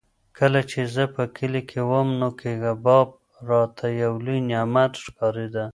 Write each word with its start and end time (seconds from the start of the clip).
کله 0.37 0.61
چې 0.71 0.81
زه 0.93 1.03
په 1.15 1.23
کلي 1.37 1.61
کې 1.69 1.81
وم 1.89 2.07
نو 2.19 2.27
کباب 2.41 3.07
راته 3.49 3.87
یو 4.01 4.13
لوی 4.25 4.39
نعمت 4.49 4.93
ښکارېده. 5.03 5.65